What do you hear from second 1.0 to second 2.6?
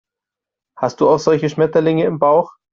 auch solche Schmetterlinge im Bauch?